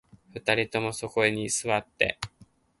[0.33, 2.17] 二人ともそこに座って